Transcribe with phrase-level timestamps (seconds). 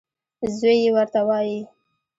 [0.57, 1.59] زوی یې ورته وايي.